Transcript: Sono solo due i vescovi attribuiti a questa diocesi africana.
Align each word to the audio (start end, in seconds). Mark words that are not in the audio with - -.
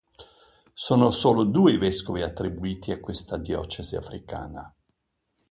Sono 0.73 1.11
solo 1.11 1.43
due 1.43 1.73
i 1.73 1.77
vescovi 1.77 2.23
attribuiti 2.23 2.91
a 2.91 2.99
questa 2.99 3.37
diocesi 3.37 3.95
africana. 3.95 4.73